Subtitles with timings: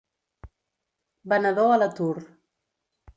[1.33, 2.15] Venedor a l'atur.